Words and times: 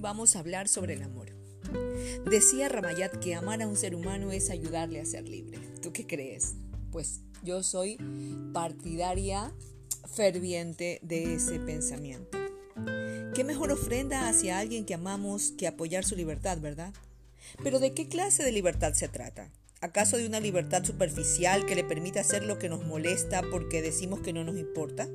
vamos 0.00 0.34
a 0.34 0.40
hablar 0.40 0.68
sobre 0.68 0.94
el 0.94 1.02
amor. 1.02 1.32
Decía 2.28 2.68
Ramayat 2.68 3.16
que 3.18 3.34
amar 3.34 3.62
a 3.62 3.68
un 3.68 3.76
ser 3.76 3.94
humano 3.94 4.32
es 4.32 4.50
ayudarle 4.50 5.00
a 5.00 5.04
ser 5.04 5.28
libre. 5.28 5.58
¿Tú 5.82 5.92
qué 5.92 6.06
crees? 6.06 6.54
Pues 6.90 7.20
yo 7.44 7.62
soy 7.62 7.98
partidaria 8.52 9.52
ferviente 10.12 10.98
de 11.02 11.34
ese 11.34 11.58
pensamiento. 11.60 12.38
¿Qué 13.34 13.44
mejor 13.44 13.70
ofrenda 13.70 14.28
hacia 14.28 14.58
alguien 14.58 14.84
que 14.84 14.94
amamos 14.94 15.52
que 15.52 15.68
apoyar 15.68 16.04
su 16.04 16.16
libertad, 16.16 16.58
verdad? 16.58 16.92
Pero 17.62 17.78
¿de 17.78 17.92
qué 17.92 18.08
clase 18.08 18.42
de 18.42 18.52
libertad 18.52 18.94
se 18.94 19.08
trata? 19.08 19.50
¿Acaso 19.80 20.16
de 20.16 20.26
una 20.26 20.40
libertad 20.40 20.84
superficial 20.84 21.64
que 21.64 21.74
le 21.74 21.84
permite 21.84 22.18
hacer 22.18 22.44
lo 22.44 22.58
que 22.58 22.68
nos 22.68 22.84
molesta 22.84 23.42
porque 23.50 23.82
decimos 23.82 24.20
que 24.20 24.32
no 24.32 24.44
nos 24.44 24.58
importa? 24.58 25.08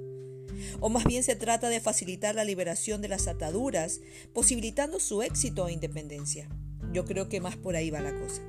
O 0.79 0.89
más 0.89 1.03
bien 1.05 1.23
se 1.23 1.35
trata 1.35 1.69
de 1.69 1.79
facilitar 1.79 2.35
la 2.35 2.43
liberación 2.43 3.01
de 3.01 3.07
las 3.07 3.27
ataduras, 3.27 4.01
posibilitando 4.33 4.99
su 4.99 5.21
éxito 5.21 5.67
e 5.67 5.73
independencia. 5.73 6.49
Yo 6.93 7.05
creo 7.05 7.29
que 7.29 7.41
más 7.41 7.57
por 7.57 7.75
ahí 7.75 7.89
va 7.89 8.01
la 8.01 8.17
cosa. 8.17 8.41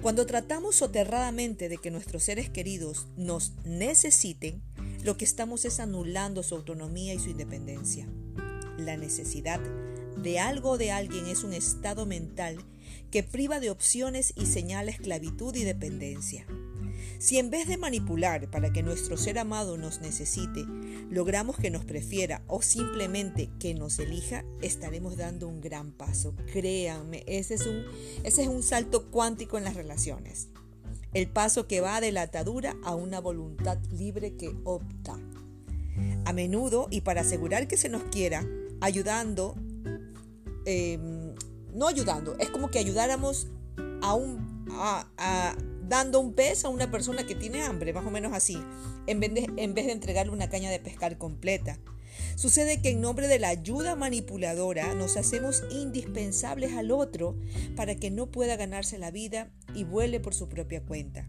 Cuando 0.00 0.26
tratamos 0.26 0.76
soterradamente 0.76 1.68
de 1.68 1.78
que 1.78 1.90
nuestros 1.90 2.24
seres 2.24 2.50
queridos 2.50 3.06
nos 3.16 3.52
necesiten, 3.64 4.62
lo 5.04 5.16
que 5.16 5.24
estamos 5.24 5.64
es 5.64 5.80
anulando 5.80 6.42
su 6.42 6.56
autonomía 6.56 7.14
y 7.14 7.18
su 7.18 7.30
independencia. 7.30 8.08
La 8.78 8.96
necesidad 8.96 9.60
de 10.16 10.38
algo 10.38 10.70
o 10.70 10.78
de 10.78 10.90
alguien 10.90 11.26
es 11.26 11.44
un 11.44 11.52
estado 11.52 12.06
mental 12.06 12.58
que 13.10 13.22
priva 13.22 13.60
de 13.60 13.70
opciones 13.70 14.32
y 14.36 14.46
señala 14.46 14.90
esclavitud 14.90 15.54
y 15.54 15.64
dependencia. 15.64 16.46
Si 17.22 17.38
en 17.38 17.50
vez 17.50 17.68
de 17.68 17.76
manipular 17.76 18.50
para 18.50 18.72
que 18.72 18.82
nuestro 18.82 19.16
ser 19.16 19.38
amado 19.38 19.78
nos 19.78 20.00
necesite, 20.00 20.64
logramos 21.08 21.56
que 21.56 21.70
nos 21.70 21.84
prefiera 21.84 22.42
o 22.48 22.62
simplemente 22.62 23.48
que 23.60 23.74
nos 23.74 24.00
elija, 24.00 24.44
estaremos 24.60 25.16
dando 25.16 25.46
un 25.46 25.60
gran 25.60 25.92
paso. 25.92 26.34
Créanme, 26.52 27.22
ese 27.28 27.54
es 27.54 27.66
un, 27.68 27.84
ese 28.24 28.42
es 28.42 28.48
un 28.48 28.64
salto 28.64 29.08
cuántico 29.12 29.56
en 29.56 29.62
las 29.62 29.76
relaciones. 29.76 30.48
El 31.14 31.28
paso 31.28 31.68
que 31.68 31.80
va 31.80 32.00
de 32.00 32.10
la 32.10 32.22
atadura 32.22 32.74
a 32.82 32.96
una 32.96 33.20
voluntad 33.20 33.78
libre 33.92 34.34
que 34.34 34.52
opta. 34.64 35.16
A 36.24 36.32
menudo, 36.32 36.88
y 36.90 37.02
para 37.02 37.20
asegurar 37.20 37.68
que 37.68 37.76
se 37.76 37.88
nos 37.88 38.02
quiera, 38.02 38.44
ayudando, 38.80 39.54
em, 40.66 41.36
no 41.72 41.86
ayudando, 41.86 42.36
es 42.40 42.50
como 42.50 42.72
que 42.72 42.80
ayudáramos 42.80 43.46
a 44.00 44.12
un, 44.14 44.66
a 44.72 45.54
dando 45.92 46.20
un 46.20 46.32
pez 46.32 46.64
a 46.64 46.70
una 46.70 46.90
persona 46.90 47.26
que 47.26 47.34
tiene 47.34 47.64
hambre, 47.64 47.92
más 47.92 48.06
o 48.06 48.10
menos 48.10 48.32
así, 48.32 48.56
en 49.06 49.20
vez, 49.20 49.34
de, 49.34 49.50
en 49.58 49.74
vez 49.74 49.84
de 49.84 49.92
entregarle 49.92 50.32
una 50.32 50.48
caña 50.48 50.70
de 50.70 50.78
pescar 50.78 51.18
completa. 51.18 51.78
Sucede 52.34 52.80
que 52.80 52.88
en 52.92 53.02
nombre 53.02 53.28
de 53.28 53.38
la 53.38 53.48
ayuda 53.48 53.94
manipuladora 53.94 54.94
nos 54.94 55.18
hacemos 55.18 55.62
indispensables 55.70 56.72
al 56.72 56.92
otro 56.92 57.36
para 57.76 57.94
que 57.94 58.10
no 58.10 58.30
pueda 58.30 58.56
ganarse 58.56 58.96
la 58.96 59.10
vida 59.10 59.50
y 59.74 59.84
vuele 59.84 60.18
por 60.18 60.32
su 60.32 60.48
propia 60.48 60.82
cuenta. 60.82 61.28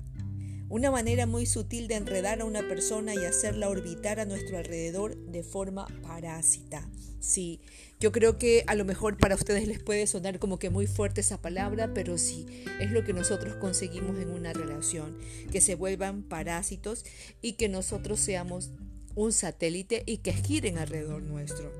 Una 0.70 0.90
manera 0.90 1.28
muy 1.28 1.46
sutil 1.46 1.88
de 1.88 1.96
enredar 1.96 2.42
a 2.42 2.46
una 2.46 2.68
persona 2.68 3.14
y 3.14 3.26
hacerla 3.26 3.70
orbitar 3.70 4.20
a 4.20 4.26
nuestro 4.26 4.58
alrededor 4.58 5.16
de 5.16 5.44
forma 5.44 5.88
parásita. 6.02 6.90
Sí, 7.20 7.62
yo 8.00 8.12
creo 8.12 8.38
que 8.38 8.64
a 8.68 8.76
lo 8.76 8.84
mejor 8.84 9.18
para 9.18 9.36
ustedes 9.36 9.68
les 9.68 9.82
puede 9.82 10.08
sonar 10.08 10.40
como 10.40 10.60
que 10.60 10.70
muy 10.70 10.88
fuerte 10.88 11.22
esa 11.22 11.42
palabra, 11.42 11.94
pero 11.94 12.18
sí, 12.18 12.46
es 12.82 12.92
lo 12.92 13.04
que 13.04 13.14
nosotros 13.14 13.56
conseguimos 13.56 14.20
en 14.20 14.30
una 14.30 14.52
relación, 14.52 15.18
que 15.52 15.62
se 15.62 15.76
vuelvan 15.76 16.24
parásitos 16.24 17.06
y 17.42 17.54
que 17.54 17.70
nosotros 17.70 18.20
seamos 18.20 18.72
un 19.16 19.32
satélite 19.32 20.04
y 20.06 20.18
que 20.18 20.34
giren 20.34 20.78
alrededor 20.78 21.22
nuestro. 21.22 21.72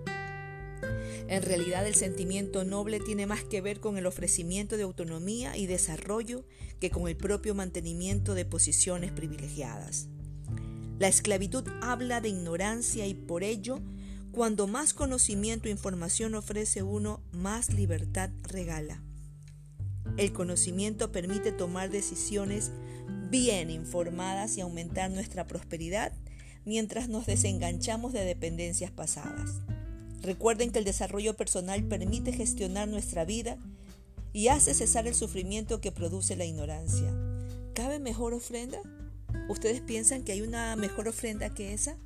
En 1.28 1.42
realidad 1.42 1.88
el 1.88 1.96
sentimiento 1.96 2.64
noble 2.66 3.00
tiene 3.00 3.26
más 3.26 3.44
que 3.44 3.62
ver 3.62 3.80
con 3.80 3.98
el 3.98 4.06
ofrecimiento 4.06 4.78
de 4.78 4.84
autonomía 4.84 5.58
y 5.58 5.66
desarrollo 5.66 6.46
que 6.80 6.90
con 6.90 7.08
el 7.08 7.16
propio 7.16 7.56
mantenimiento 7.56 8.34
de 8.34 8.46
posiciones 8.46 9.12
privilegiadas. 9.12 10.08
La 11.00 11.08
esclavitud 11.08 11.68
habla 11.82 12.22
de 12.22 12.30
ignorancia 12.30 13.08
y 13.08 13.14
por 13.14 13.44
ello, 13.44 13.82
cuando 14.32 14.68
más 14.68 14.94
conocimiento 14.94 15.68
e 15.68 15.72
información 15.72 16.36
ofrece 16.36 16.84
uno, 16.84 17.22
más 17.32 17.74
libertad 17.74 18.30
regala. 18.44 19.04
El 20.18 20.32
conocimiento 20.34 21.12
permite 21.12 21.52
tomar 21.52 21.90
decisiones 21.90 22.72
bien 23.30 23.70
informadas 23.72 24.58
y 24.58 24.62
aumentar 24.62 25.10
nuestra 25.10 25.48
prosperidad 25.48 26.14
mientras 26.66 27.10
nos 27.10 27.26
desenganchamos 27.26 28.14
de 28.14 28.24
dependencias 28.26 28.92
pasadas. 28.92 29.62
Recuerden 30.24 30.72
que 30.72 30.80
el 30.80 30.86
desarrollo 30.86 31.36
personal 31.36 31.84
permite 31.84 32.32
gestionar 32.32 32.88
nuestra 32.88 33.26
vida 33.26 33.58
y 34.32 34.48
hace 34.48 34.74
cesar 34.74 35.06
el 35.06 35.16
sufrimiento 35.16 35.82
que 35.82 35.92
produce 35.92 36.38
la 36.38 36.46
ignorancia. 36.46 37.14
¿Cabe 37.74 38.00
mejor 38.00 38.34
ofrenda? 38.34 38.80
¿Ustedes 39.50 39.82
piensan 39.82 40.24
que 40.24 40.32
hay 40.32 40.42
una 40.42 40.78
mejor 40.78 41.10
ofrenda 41.10 41.54
que 41.54 41.74
esa? 41.74 41.98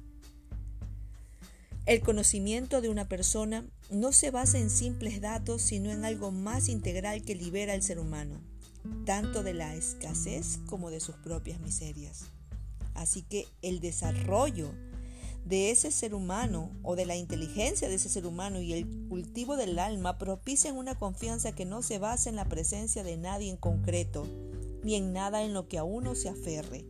El 1.85 2.01
conocimiento 2.01 2.81
de 2.81 2.89
una 2.89 3.07
persona 3.07 3.63
no 3.91 4.11
se 4.11 4.31
basa 4.31 4.57
en 4.57 4.71
simples 4.71 5.21
datos, 5.21 5.61
sino 5.61 5.91
en 5.91 6.03
algo 6.03 6.31
más 6.31 6.69
integral 6.69 7.21
que 7.21 7.35
libera 7.35 7.73
al 7.73 7.83
ser 7.83 7.99
humano, 7.99 8.41
tanto 9.05 9.43
de 9.43 9.53
la 9.53 9.75
escasez 9.75 10.57
como 10.65 10.89
de 10.89 10.99
sus 10.99 11.15
propias 11.17 11.59
miserias. 11.61 12.25
Así 12.95 13.21
que 13.21 13.45
el 13.61 13.79
desarrollo 13.79 14.73
de 15.47 15.71
ese 15.71 15.91
ser 15.91 16.13
humano 16.13 16.71
o 16.83 16.95
de 16.95 17.05
la 17.05 17.15
inteligencia 17.15 17.87
de 17.87 17.95
ese 17.95 18.09
ser 18.09 18.25
humano 18.25 18.61
y 18.61 18.73
el 18.73 18.85
cultivo 19.07 19.55
del 19.55 19.79
alma 19.79 20.17
propician 20.17 20.75
una 20.75 20.95
confianza 20.95 21.53
que 21.53 21.65
no 21.65 21.81
se 21.81 21.99
basa 21.99 22.29
en 22.29 22.35
la 22.35 22.49
presencia 22.49 23.03
de 23.03 23.15
nadie 23.15 23.49
en 23.49 23.57
concreto, 23.57 24.27
ni 24.83 24.95
en 24.95 25.13
nada 25.13 25.43
en 25.43 25.53
lo 25.53 25.67
que 25.67 25.77
a 25.77 25.83
uno 25.83 26.15
se 26.15 26.29
aferre. 26.29 26.85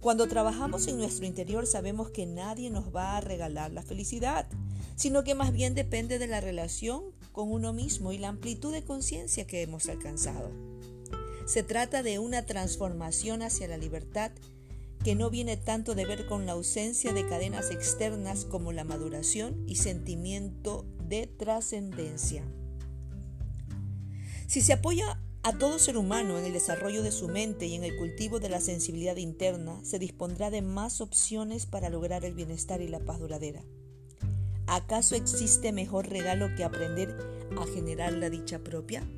Cuando 0.00 0.28
trabajamos 0.28 0.86
en 0.86 0.98
nuestro 0.98 1.26
interior 1.26 1.66
sabemos 1.66 2.10
que 2.10 2.26
nadie 2.26 2.70
nos 2.70 2.94
va 2.94 3.16
a 3.16 3.20
regalar 3.20 3.72
la 3.72 3.82
felicidad, 3.82 4.46
sino 4.94 5.24
que 5.24 5.34
más 5.34 5.52
bien 5.52 5.74
depende 5.74 6.20
de 6.20 6.28
la 6.28 6.40
relación 6.40 7.02
con 7.32 7.50
uno 7.50 7.72
mismo 7.72 8.12
y 8.12 8.18
la 8.18 8.28
amplitud 8.28 8.72
de 8.72 8.84
conciencia 8.84 9.46
que 9.46 9.62
hemos 9.62 9.88
alcanzado. 9.88 10.52
Se 11.46 11.62
trata 11.62 12.02
de 12.02 12.18
una 12.18 12.46
transformación 12.46 13.42
hacia 13.42 13.68
la 13.68 13.76
libertad 13.76 14.30
que 15.06 15.14
no 15.14 15.30
viene 15.30 15.56
tanto 15.56 15.94
de 15.94 16.04
ver 16.04 16.26
con 16.26 16.46
la 16.46 16.52
ausencia 16.54 17.12
de 17.12 17.28
cadenas 17.28 17.70
externas 17.70 18.44
como 18.44 18.72
la 18.72 18.82
maduración 18.82 19.62
y 19.68 19.76
sentimiento 19.76 20.84
de 21.06 21.28
trascendencia. 21.28 22.42
Si 24.48 24.62
se 24.62 24.72
apoya 24.72 25.20
a 25.44 25.52
todo 25.52 25.78
ser 25.78 25.96
humano 25.96 26.36
en 26.36 26.44
el 26.44 26.52
desarrollo 26.52 27.04
de 27.04 27.12
su 27.12 27.28
mente 27.28 27.66
y 27.66 27.76
en 27.76 27.84
el 27.84 27.96
cultivo 27.96 28.40
de 28.40 28.48
la 28.48 28.60
sensibilidad 28.60 29.14
interna, 29.14 29.78
se 29.84 30.00
dispondrá 30.00 30.50
de 30.50 30.60
más 30.60 31.00
opciones 31.00 31.66
para 31.66 31.88
lograr 31.88 32.24
el 32.24 32.34
bienestar 32.34 32.80
y 32.80 32.88
la 32.88 32.98
paz 32.98 33.20
duradera. 33.20 33.62
¿Acaso 34.66 35.14
existe 35.14 35.70
mejor 35.70 36.08
regalo 36.08 36.52
que 36.56 36.64
aprender 36.64 37.16
a 37.56 37.64
generar 37.64 38.12
la 38.12 38.28
dicha 38.28 38.58
propia? 38.58 39.08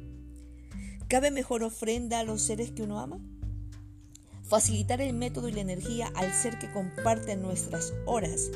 ¿Cabe 1.08 1.30
mejor 1.30 1.62
ofrenda 1.62 2.20
a 2.20 2.24
los 2.24 2.42
seres 2.42 2.72
que 2.72 2.82
uno 2.82 3.00
ama? 3.00 3.22
Facilitar 4.48 5.02
el 5.02 5.12
método 5.12 5.48
y 5.48 5.52
la 5.52 5.60
energía 5.60 6.10
al 6.14 6.32
ser 6.32 6.58
que 6.58 6.72
comparte 6.72 7.36
nuestras 7.36 7.92
horas 8.06 8.50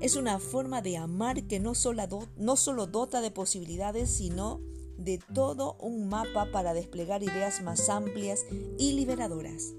es 0.00 0.16
una 0.16 0.40
forma 0.40 0.82
de 0.82 0.96
amar 0.96 1.44
que 1.44 1.60
no 1.60 1.76
solo, 1.76 2.28
no 2.36 2.56
solo 2.56 2.88
dota 2.88 3.20
de 3.20 3.30
posibilidades, 3.30 4.10
sino 4.10 4.60
de 4.98 5.20
todo 5.34 5.76
un 5.78 6.08
mapa 6.08 6.50
para 6.50 6.74
desplegar 6.74 7.22
ideas 7.22 7.62
más 7.62 7.88
amplias 7.88 8.44
y 8.76 8.92
liberadoras. 8.94 9.74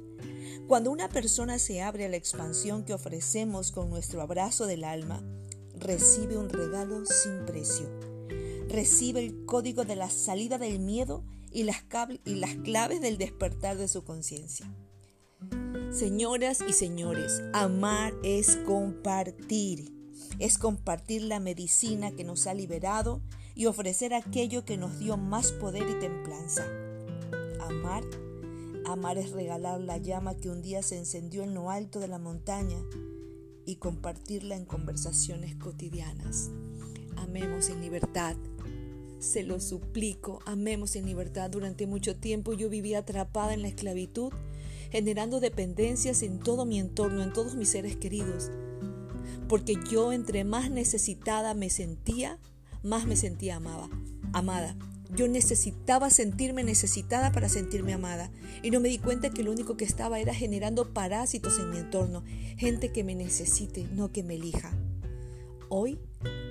Cuando 0.68 0.90
una 0.90 1.10
persona 1.10 1.60
se 1.60 1.82
abre 1.82 2.06
a 2.06 2.10
la 2.10 2.18
expansión 2.18 2.86
que 2.86 2.94
ofrecemos 2.94 3.74
con 3.74 3.90
nuestro 3.90 4.22
abrazo 4.22 4.68
del 4.68 4.86
alma, 4.86 5.22
recibe 5.76 6.38
un 6.38 6.48
regalo 6.48 7.06
sin 7.06 7.46
precio. 7.46 7.90
Recibe 8.70 9.20
el 9.20 9.46
código 9.46 9.84
de 9.84 9.98
la 9.98 10.10
salida 10.10 10.58
del 10.58 10.80
miedo 10.80 11.26
y 11.52 11.64
las, 11.64 11.84
y 12.24 12.36
las 12.36 12.56
claves 12.56 13.02
del 13.02 13.18
despertar 13.18 13.78
de 13.78 13.88
su 13.88 14.06
conciencia. 14.06 14.66
Señoras 15.92 16.60
y 16.68 16.74
señores, 16.74 17.42
amar 17.54 18.14
es 18.22 18.58
compartir. 18.58 19.94
Es 20.38 20.58
compartir 20.58 21.24
la 21.24 21.40
medicina 21.40 22.12
que 22.12 22.24
nos 22.24 22.46
ha 22.46 22.54
liberado 22.54 23.22
y 23.56 23.66
ofrecer 23.66 24.14
aquello 24.14 24.66
que 24.66 24.78
nos 24.78 25.00
dio 25.00 25.18
más 25.18 25.52
poder 25.54 25.90
y 25.90 26.00
templanza. 26.00 26.66
Amar, 27.62 28.04
amar 28.86 29.18
es 29.18 29.32
regalar 29.32 29.80
la 29.80 29.98
llama 29.98 30.36
que 30.36 30.50
un 30.50 30.62
día 30.62 30.84
se 30.84 30.98
encendió 30.98 31.44
en 31.44 31.54
lo 31.54 31.72
alto 31.72 32.00
de 32.00 32.10
la 32.10 32.20
montaña 32.20 32.78
y 33.66 33.78
compartirla 33.78 34.56
en 34.56 34.66
conversaciones 34.66 35.56
cotidianas. 35.56 36.52
Amemos 37.16 37.70
en 37.70 37.82
libertad. 37.82 38.36
Se 39.20 39.42
lo 39.42 39.60
suplico, 39.60 40.40
amemos 40.46 40.96
en 40.96 41.06
libertad. 41.06 41.50
Durante 41.50 41.88
mucho 41.88 42.16
tiempo 42.16 42.54
yo 42.54 42.70
viví 42.70 42.94
atrapada 42.94 43.54
en 43.54 43.64
la 43.64 43.70
esclavitud 43.70 44.32
generando 44.92 45.40
dependencias 45.40 46.22
en 46.24 46.40
todo 46.40 46.66
mi 46.66 46.80
entorno, 46.80 47.24
en 47.24 47.34
todos 47.34 47.56
mis 47.56 47.70
seres 47.70 47.96
queridos. 47.96 48.52
Porque 49.48 49.76
yo 49.90 50.12
entre 50.12 50.44
más 50.44 50.70
necesitada 50.70 51.54
me 51.54 51.70
sentía, 51.70 52.40
más 52.84 53.06
me 53.06 53.16
sentía 53.16 53.58
amada. 53.58 53.90
amada. 54.34 54.76
Yo 55.16 55.28
necesitaba 55.30 56.10
sentirme 56.10 56.64
necesitada 56.64 57.32
para 57.32 57.48
sentirme 57.48 57.94
amada. 57.94 58.30
Y 58.62 58.72
no 58.72 58.82
me 58.82 58.90
di 58.90 58.98
cuenta 58.98 59.30
que 59.30 59.44
lo 59.44 59.52
único 59.52 59.78
que 59.78 59.86
estaba 59.86 60.20
era 60.20 60.34
generando 60.34 60.94
parásitos 60.94 61.60
en 61.60 61.70
mi 61.70 61.78
entorno. 61.78 62.24
Gente 62.58 62.92
que 62.92 63.06
me 63.06 63.16
necesite, 63.16 63.88
no 63.94 64.12
que 64.12 64.24
me 64.24 64.36
elija. 64.36 64.78
Hoy, 65.70 65.98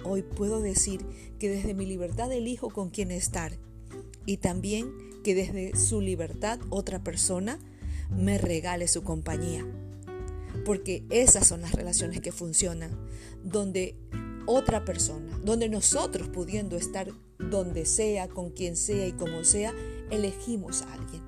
hoy 0.05 0.23
puedo 0.23 0.61
decir 0.61 1.05
que 1.39 1.51
desde 1.51 1.75
mi 1.75 1.85
libertad 1.85 2.33
elijo 2.33 2.71
con 2.71 2.89
quién 2.89 3.11
estar. 3.11 3.59
Y 4.25 4.39
también 4.39 4.91
que 5.23 5.35
desde 5.35 5.77
su 5.77 6.01
libertad 6.01 6.59
otra 6.71 7.03
persona 7.05 7.59
me 8.11 8.39
regale 8.39 8.89
su 8.89 9.03
compañía. 9.03 9.67
Porque 10.65 11.05
esas 11.11 11.47
son 11.47 11.61
las 11.61 11.73
relaciones 11.73 12.21
que 12.21 12.33
funcionan. 12.33 12.91
Donde 13.45 13.97
otra 14.47 14.85
persona, 14.85 15.39
donde 15.45 15.69
nosotros 15.69 16.29
pudiendo 16.29 16.77
estar 16.77 17.09
donde 17.39 17.85
sea, 17.85 18.29
con 18.29 18.51
quien 18.51 18.77
sea 18.77 19.07
y 19.07 19.13
como 19.13 19.45
sea, 19.45 19.75
elegimos 20.11 20.83
a 20.83 20.93
alguien. 20.95 21.23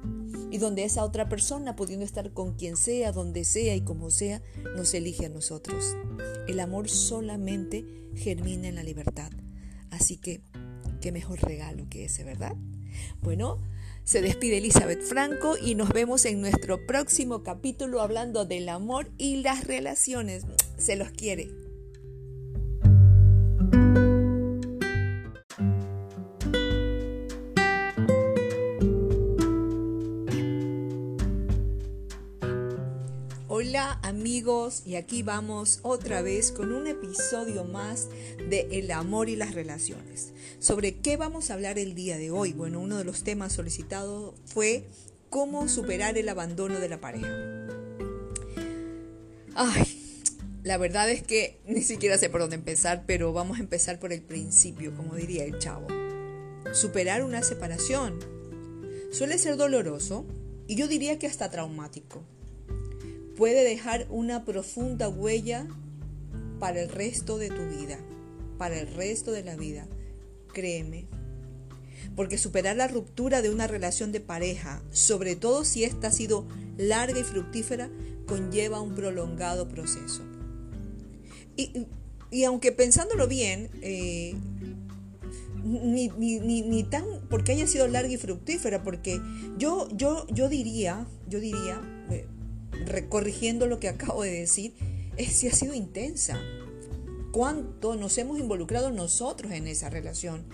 Y 0.50 0.58
donde 0.58 0.84
esa 0.84 1.04
otra 1.04 1.28
persona, 1.28 1.76
pudiendo 1.76 2.04
estar 2.04 2.32
con 2.32 2.54
quien 2.54 2.76
sea, 2.76 3.12
donde 3.12 3.44
sea 3.44 3.74
y 3.74 3.82
como 3.82 4.10
sea, 4.10 4.40
nos 4.76 4.94
elige 4.94 5.26
a 5.26 5.28
nosotros. 5.28 5.96
El 6.46 6.60
amor 6.60 6.88
solamente 6.88 7.84
germina 8.14 8.68
en 8.68 8.76
la 8.76 8.82
libertad. 8.82 9.30
Así 9.90 10.16
que, 10.16 10.40
qué 11.00 11.12
mejor 11.12 11.40
regalo 11.40 11.86
que 11.90 12.06
ese, 12.06 12.24
¿verdad? 12.24 12.56
Bueno, 13.20 13.60
se 14.08 14.22
despide 14.22 14.56
Elizabeth 14.56 15.02
Franco 15.02 15.58
y 15.58 15.74
nos 15.74 15.90
vemos 15.90 16.24
en 16.24 16.40
nuestro 16.40 16.86
próximo 16.86 17.42
capítulo 17.42 18.00
hablando 18.00 18.46
del 18.46 18.70
amor 18.70 19.10
y 19.18 19.42
las 19.42 19.66
relaciones. 19.66 20.44
Se 20.78 20.96
los 20.96 21.10
quiere. 21.10 21.50
Hola 33.46 34.00
amigos 34.02 34.84
y 34.86 34.94
aquí 34.94 35.22
vamos 35.22 35.80
otra 35.82 36.22
vez 36.22 36.50
con 36.50 36.72
un 36.72 36.86
episodio 36.86 37.64
más 37.64 38.08
de 38.48 38.68
El 38.70 38.90
amor 38.90 39.28
y 39.28 39.36
las 39.36 39.52
relaciones. 39.52 40.32
¿Sobre 40.60 40.96
qué 40.96 41.16
vamos 41.16 41.50
a 41.50 41.54
hablar 41.54 41.78
el 41.78 41.94
día 41.94 42.18
de 42.18 42.32
hoy? 42.32 42.52
Bueno, 42.52 42.80
uno 42.80 42.98
de 42.98 43.04
los 43.04 43.22
temas 43.22 43.52
solicitados 43.52 44.34
fue 44.44 44.88
cómo 45.30 45.68
superar 45.68 46.18
el 46.18 46.28
abandono 46.28 46.80
de 46.80 46.88
la 46.88 47.00
pareja. 47.00 47.28
Ay, 49.54 49.84
la 50.64 50.76
verdad 50.76 51.08
es 51.10 51.22
que 51.22 51.60
ni 51.64 51.82
siquiera 51.82 52.18
sé 52.18 52.28
por 52.28 52.40
dónde 52.40 52.56
empezar, 52.56 53.04
pero 53.06 53.32
vamos 53.32 53.58
a 53.58 53.60
empezar 53.60 54.00
por 54.00 54.12
el 54.12 54.20
principio, 54.20 54.96
como 54.96 55.14
diría 55.14 55.44
el 55.44 55.60
chavo. 55.60 55.86
Superar 56.72 57.22
una 57.22 57.44
separación 57.44 58.18
suele 59.12 59.38
ser 59.38 59.56
doloroso 59.56 60.26
y 60.66 60.74
yo 60.74 60.88
diría 60.88 61.20
que 61.20 61.28
hasta 61.28 61.52
traumático 61.52 62.24
puede 63.36 63.62
dejar 63.62 64.08
una 64.10 64.44
profunda 64.44 65.08
huella 65.08 65.68
para 66.58 66.82
el 66.82 66.88
resto 66.88 67.38
de 67.38 67.48
tu 67.48 67.64
vida, 67.78 68.00
para 68.58 68.80
el 68.80 68.92
resto 68.92 69.30
de 69.30 69.44
la 69.44 69.54
vida. 69.54 69.86
Créeme. 70.52 71.06
Porque 72.16 72.38
superar 72.38 72.76
la 72.76 72.88
ruptura 72.88 73.42
de 73.42 73.50
una 73.50 73.66
relación 73.66 74.12
de 74.12 74.20
pareja, 74.20 74.82
sobre 74.90 75.36
todo 75.36 75.64
si 75.64 75.84
esta 75.84 76.08
ha 76.08 76.12
sido 76.12 76.46
larga 76.76 77.20
y 77.20 77.24
fructífera, 77.24 77.90
conlleva 78.26 78.80
un 78.80 78.94
prolongado 78.94 79.68
proceso. 79.68 80.22
Y, 81.56 82.44
aunque 82.44 82.70
pensándolo 82.70 83.26
bien, 83.26 83.68
eh, 83.82 84.34
ni, 85.64 86.08
ni, 86.08 86.82
tan 86.84 87.04
porque 87.28 87.52
haya 87.52 87.66
sido 87.66 87.88
larga 87.88 88.12
y 88.12 88.16
fructífera, 88.16 88.82
porque 88.82 89.20
yo, 89.58 89.88
yo, 89.92 90.26
yo 90.28 90.48
diría, 90.48 91.06
yo 91.28 91.40
diría, 91.40 91.80
eh, 92.10 92.26
recorrigiendo 92.86 93.66
lo 93.66 93.80
que 93.80 93.88
acabo 93.88 94.22
de 94.22 94.30
decir, 94.30 94.74
es 95.16 95.32
si 95.32 95.48
ha 95.48 95.52
sido 95.52 95.74
intensa. 95.74 96.40
¿Cuánto 97.32 97.94
nos 97.94 98.16
hemos 98.16 98.38
involucrado 98.38 98.90
nosotros 98.90 99.52
en 99.52 99.66
esa 99.66 99.90
relación? 99.90 100.44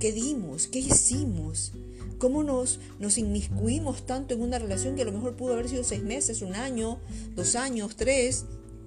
¿Qué 0.00 0.12
dimos? 0.12 0.66
¿Qué 0.66 0.78
hicimos? 0.78 1.72
¿Cómo 2.18 2.42
nos, 2.42 2.80
nos 2.98 3.18
inmiscuimos 3.18 4.06
tanto 4.06 4.34
en 4.34 4.40
una 4.40 4.58
relación 4.58 4.96
que 4.96 5.02
a 5.02 5.04
lo 5.04 5.12
mejor 5.12 5.36
pudo 5.36 5.52
haber 5.52 5.68
sido 5.68 5.84
seis 5.84 6.02
meses, 6.02 6.40
un 6.40 6.54
año, 6.54 6.98
dos 7.34 7.56
años, 7.56 7.96
tres, 7.96 8.46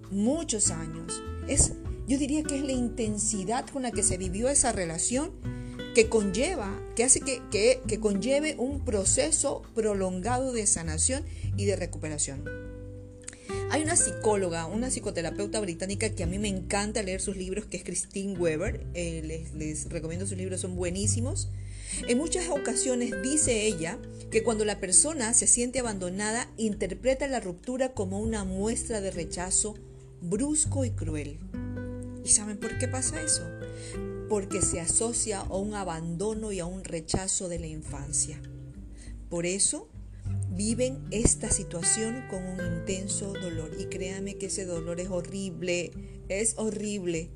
muchos 0.09 0.71
años? 0.71 1.21
Es, 1.47 1.73
yo 2.07 2.17
diría 2.17 2.43
que 2.43 2.55
es 2.55 2.63
la 2.63 2.71
intensidad 2.71 3.67
con 3.67 3.83
la 3.83 3.91
que 3.91 4.03
se 4.03 4.17
vivió 4.17 4.49
esa 4.49 4.71
relación 4.71 5.31
que 5.93 6.09
conlleva, 6.09 6.79
que 6.95 7.03
hace 7.03 7.19
que, 7.19 7.41
que, 7.51 7.81
que 7.87 7.99
conlleve 7.99 8.55
un 8.57 8.83
proceso 8.83 9.61
prolongado 9.75 10.53
de 10.53 10.65
sanación 10.65 11.23
y 11.55 11.65
de 11.65 11.75
recuperación. 11.75 12.60
Hay 13.71 13.83
una 13.83 13.95
psicóloga, 13.95 14.65
una 14.65 14.89
psicoterapeuta 14.89 15.61
británica 15.61 16.09
que 16.09 16.23
a 16.23 16.27
mí 16.27 16.37
me 16.39 16.49
encanta 16.49 17.03
leer 17.03 17.21
sus 17.21 17.37
libros, 17.37 17.63
que 17.63 17.77
es 17.77 17.85
Christine 17.85 18.37
Weber. 18.37 18.85
Eh, 18.93 19.21
les, 19.23 19.53
les 19.53 19.89
recomiendo 19.89 20.27
sus 20.27 20.37
libros, 20.37 20.59
son 20.59 20.75
buenísimos. 20.75 21.47
En 22.09 22.17
muchas 22.17 22.49
ocasiones 22.49 23.13
dice 23.23 23.65
ella 23.65 23.97
que 24.29 24.43
cuando 24.43 24.65
la 24.65 24.81
persona 24.81 25.33
se 25.33 25.47
siente 25.47 25.79
abandonada, 25.79 26.49
interpreta 26.57 27.29
la 27.29 27.39
ruptura 27.39 27.93
como 27.93 28.19
una 28.19 28.43
muestra 28.43 28.99
de 28.99 29.11
rechazo 29.11 29.75
brusco 30.19 30.83
y 30.83 30.91
cruel. 30.91 31.39
¿Y 32.25 32.27
saben 32.27 32.57
por 32.57 32.77
qué 32.77 32.89
pasa 32.89 33.21
eso? 33.21 33.43
Porque 34.27 34.61
se 34.61 34.81
asocia 34.81 35.39
a 35.39 35.55
un 35.55 35.75
abandono 35.75 36.51
y 36.51 36.59
a 36.59 36.65
un 36.65 36.83
rechazo 36.83 37.47
de 37.47 37.59
la 37.59 37.67
infancia. 37.67 38.41
Por 39.29 39.45
eso 39.45 39.87
viven 40.51 41.03
esta 41.11 41.49
situación 41.49 42.25
con 42.29 42.43
un 42.43 42.59
intenso 42.79 43.33
dolor. 43.33 43.71
Y 43.79 43.85
créanme 43.85 44.37
que 44.37 44.47
ese 44.47 44.65
dolor 44.65 44.99
es 44.99 45.09
horrible, 45.09 45.91
es 46.29 46.55
horrible. 46.57 47.29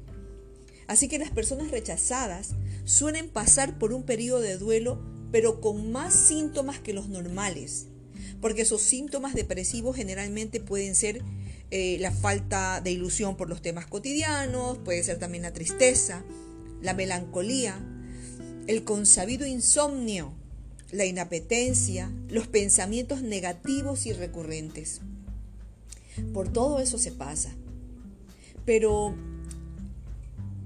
Así 0.87 1.07
que 1.07 1.19
las 1.19 1.31
personas 1.31 1.71
rechazadas 1.71 2.55
suelen 2.83 3.29
pasar 3.29 3.79
por 3.79 3.93
un 3.93 4.03
periodo 4.03 4.41
de 4.41 4.57
duelo, 4.57 5.01
pero 5.31 5.61
con 5.61 5.91
más 5.91 6.13
síntomas 6.13 6.79
que 6.79 6.93
los 6.93 7.09
normales. 7.09 7.87
Porque 8.41 8.61
esos 8.61 8.81
síntomas 8.81 9.33
depresivos 9.33 9.95
generalmente 9.95 10.59
pueden 10.59 10.93
ser 10.95 11.23
eh, 11.71 11.97
la 11.99 12.11
falta 12.11 12.79
de 12.81 12.91
ilusión 12.91 13.35
por 13.37 13.49
los 13.49 13.61
temas 13.61 13.87
cotidianos, 13.87 14.77
puede 14.77 15.03
ser 15.03 15.17
también 15.17 15.43
la 15.43 15.53
tristeza, 15.53 16.23
la 16.81 16.93
melancolía, 16.93 17.83
el 18.67 18.83
consabido 18.83 19.47
insomnio, 19.47 20.33
la 20.95 21.05
inapetencia, 21.05 22.11
los 22.29 22.47
pensamientos 22.47 23.21
negativos 23.21 24.05
y 24.05 24.13
recurrentes. 24.13 25.01
Por 26.33 26.51
todo 26.51 26.79
eso 26.79 26.97
se 26.97 27.11
pasa. 27.11 27.53
Pero 28.65 29.15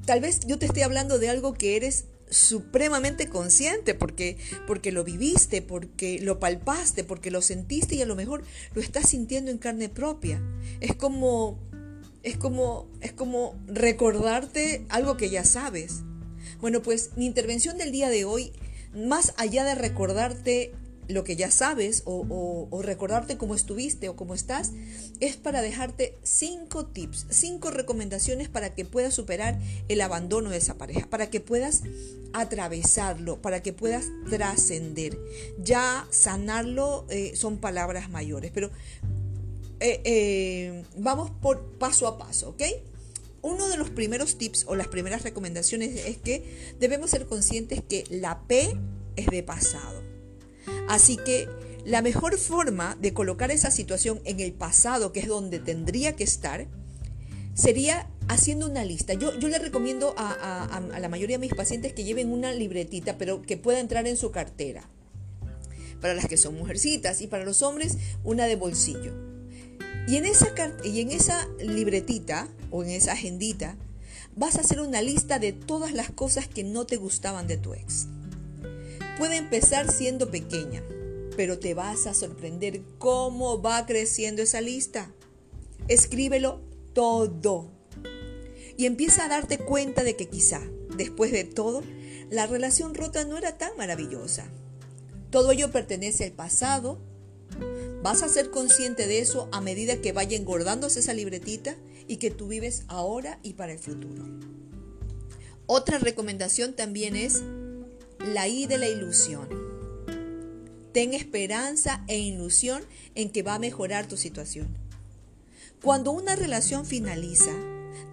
tal 0.05 0.21
vez 0.21 0.41
yo 0.45 0.57
te 0.57 0.65
esté 0.65 0.83
hablando 0.83 1.19
de 1.19 1.29
algo 1.29 1.53
que 1.53 1.75
eres 1.75 2.05
supremamente 2.29 3.27
consciente 3.27 3.95
porque 3.95 4.37
porque 4.67 4.91
lo 4.91 5.03
viviste, 5.03 5.61
porque 5.61 6.19
lo 6.21 6.39
palpaste, 6.39 7.03
porque 7.03 7.31
lo 7.31 7.41
sentiste 7.41 7.95
y 7.95 8.01
a 8.01 8.05
lo 8.05 8.15
mejor 8.15 8.43
lo 8.75 8.81
estás 8.81 9.09
sintiendo 9.09 9.49
en 9.51 9.57
carne 9.57 9.89
propia. 9.89 10.41
Es 10.79 10.95
como 10.95 11.59
es 12.21 12.37
como 12.37 12.87
es 13.01 13.13
como 13.13 13.59
recordarte 13.67 14.85
algo 14.89 15.17
que 15.17 15.29
ya 15.29 15.43
sabes. 15.43 16.01
Bueno, 16.61 16.81
pues 16.81 17.11
mi 17.15 17.25
intervención 17.25 17.77
del 17.77 17.91
día 17.91 18.09
de 18.09 18.25
hoy 18.25 18.51
más 18.93 19.33
allá 19.37 19.63
de 19.63 19.75
recordarte 19.75 20.73
lo 21.09 21.23
que 21.23 21.35
ya 21.35 21.49
sabes 21.49 22.03
o, 22.05 22.69
recordarte 22.83 23.37
cómo 23.37 23.55
estuviste 23.55 24.09
o 24.09 24.15
cómo 24.15 24.35
estás, 24.35 24.71
es 25.19 25.37
para 25.37 25.61
dejarte 25.61 26.15
cinco 26.23 26.85
tips, 26.85 27.25
cinco 27.29 27.71
recomendaciones 27.71 28.47
para 28.47 28.75
que 28.75 28.85
puedas 28.85 29.15
superar 29.15 29.59
el 29.87 30.01
abandono 30.01 30.51
de 30.51 30.57
esa 30.57 30.77
pareja, 30.77 31.07
para 31.09 31.29
que 31.29 31.41
puedas 31.41 31.81
atravesarlo, 32.33 33.41
para 33.41 33.63
que 33.63 33.73
puedas 33.73 34.05
trascender. 34.29 35.17
Ya 35.57 36.07
sanarlo 36.11 37.07
eh, 37.09 37.31
son 37.35 37.57
palabras 37.57 38.09
mayores, 38.11 38.51
pero 38.53 38.69
eh, 39.79 40.01
eh, 40.03 40.83
vamos 40.95 41.31
por 41.31 41.77
paso 41.79 42.07
a 42.07 42.19
paso, 42.19 42.49
¿ok? 42.49 42.61
Uno 43.41 43.67
de 43.67 43.77
los 43.77 43.89
primeros 43.89 44.37
tips 44.37 44.65
o 44.67 44.75
las 44.75 44.87
primeras 44.87 45.23
recomendaciones 45.23 46.05
es 46.05 46.17
que 46.17 46.73
debemos 46.79 47.11
ser 47.11 47.25
conscientes 47.25 47.81
que 47.87 48.03
la 48.09 48.43
P 48.47 48.75
es 49.15 49.27
de 49.27 49.43
pasado. 49.43 50.03
Así 50.87 51.17
que 51.17 51.47
la 51.85 52.01
mejor 52.01 52.37
forma 52.37 52.97
de 52.99 53.13
colocar 53.13 53.51
esa 53.51 53.71
situación 53.71 54.21
en 54.25 54.39
el 54.39 54.53
pasado, 54.53 55.13
que 55.13 55.21
es 55.21 55.27
donde 55.27 55.59
tendría 55.59 56.15
que 56.15 56.23
estar, 56.23 56.67
sería 57.53 58.09
haciendo 58.27 58.67
una 58.67 58.85
lista. 58.85 59.13
Yo, 59.13 59.31
le 59.31 59.59
recomiendo 59.59 60.13
a, 60.17 60.81
la 60.99 61.09
mayoría 61.09 61.37
de 61.37 61.47
mis 61.47 61.53
pacientes 61.53 61.93
que 61.93 62.03
lleven 62.03 62.31
una 62.31 62.53
libretita, 62.53 63.17
pero 63.17 63.41
que 63.41 63.57
pueda 63.57 63.79
entrar 63.79 64.07
en 64.07 64.17
su 64.17 64.31
cartera. 64.31 64.89
Para 66.01 66.13
las 66.13 66.27
que 66.27 66.37
son 66.37 66.55
mujercitas 66.55 67.21
y 67.21 67.27
para 67.27 67.43
los 67.43 67.61
hombres, 67.61 67.97
una 68.23 68.45
de 68.45 68.55
bolsillo. 68.55 69.28
Y 70.09 70.17
en 70.17 70.25
esa, 70.25 70.51
y 70.83 71.01
en 71.01 71.11
esa 71.11 71.47
libretita 71.59 72.47
o 72.71 72.83
en 72.83 72.89
esa 72.89 73.11
agendita 73.11 73.77
vas 74.35 74.55
a 74.55 74.61
hacer 74.61 74.79
una 74.79 75.03
lista 75.03 75.37
de 75.37 75.53
todas 75.53 75.93
las 75.93 76.09
cosas 76.09 76.47
que 76.47 76.63
no 76.63 76.87
te 76.87 76.97
gustaban 76.97 77.45
de 77.45 77.57
tu 77.57 77.75
ex. 77.75 78.07
Puede 79.19 79.37
empezar 79.37 79.91
siendo 79.91 80.31
pequeña, 80.31 80.81
pero 81.37 81.59
te 81.59 81.75
vas 81.75 82.07
a 82.07 82.15
sorprender 82.15 82.81
cómo 82.97 83.61
va 83.61 83.85
creciendo 83.85 84.41
esa 84.41 84.61
lista. 84.61 85.11
Escríbelo 85.87 86.59
todo. 86.93 87.69
Y 88.77 88.87
empieza 88.87 89.25
a 89.25 89.29
darte 89.29 89.59
cuenta 89.59 90.03
de 90.03 90.15
que 90.15 90.27
quizá, 90.27 90.61
después 90.97 91.31
de 91.31 91.43
todo, 91.43 91.83
la 92.31 92.47
relación 92.47 92.95
rota 92.95 93.25
no 93.25 93.37
era 93.37 93.59
tan 93.59 93.77
maravillosa. 93.77 94.49
Todo 95.29 95.51
ello 95.51 95.71
pertenece 95.71 96.23
al 96.23 96.31
pasado. 96.31 96.97
Vas 98.01 98.23
a 98.23 98.29
ser 98.29 98.49
consciente 98.49 99.07
de 99.07 99.19
eso 99.19 99.49
a 99.51 99.59
medida 99.59 100.01
que 100.01 100.13
vaya 100.13 100.37
engordándose 100.37 101.01
esa 101.01 101.13
libretita 101.13 101.75
y 102.07 102.17
que 102.17 102.31
tú 102.31 102.47
vives 102.47 102.83
ahora 102.87 103.39
y 103.43 103.53
para 103.53 103.73
el 103.73 103.79
futuro. 103.79 104.25
Otra 105.65 105.99
recomendación 105.99 106.73
también 106.73 107.15
es 107.15 107.43
la 108.19 108.47
I 108.47 108.67
de 108.67 108.77
la 108.77 108.87
ilusión. 108.87 109.47
Ten 110.93 111.13
esperanza 111.13 112.03
e 112.07 112.17
ilusión 112.17 112.83
en 113.15 113.29
que 113.29 113.43
va 113.43 113.55
a 113.55 113.59
mejorar 113.59 114.07
tu 114.07 114.17
situación. 114.17 114.67
Cuando 115.83 116.11
una 116.11 116.35
relación 116.35 116.85
finaliza, 116.85 117.51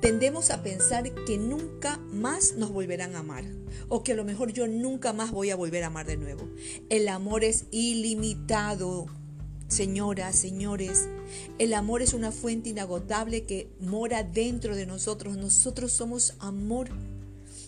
tendemos 0.00 0.50
a 0.50 0.62
pensar 0.62 1.14
que 1.24 1.38
nunca 1.38 1.98
más 2.12 2.54
nos 2.56 2.72
volverán 2.72 3.16
a 3.16 3.20
amar 3.20 3.44
o 3.88 4.02
que 4.02 4.12
a 4.12 4.16
lo 4.16 4.24
mejor 4.24 4.52
yo 4.52 4.66
nunca 4.66 5.12
más 5.12 5.30
voy 5.30 5.50
a 5.50 5.56
volver 5.56 5.84
a 5.84 5.88
amar 5.88 6.06
de 6.06 6.16
nuevo. 6.16 6.48
El 6.90 7.08
amor 7.08 7.44
es 7.44 7.66
ilimitado. 7.70 9.06
Señoras, 9.68 10.36
señores, 10.36 11.08
el 11.58 11.74
amor 11.74 12.00
es 12.00 12.14
una 12.14 12.30
fuente 12.30 12.70
inagotable 12.70 13.44
que 13.44 13.68
mora 13.80 14.22
dentro 14.22 14.76
de 14.76 14.86
nosotros. 14.86 15.36
Nosotros 15.36 15.92
somos 15.92 16.34
amor 16.38 16.88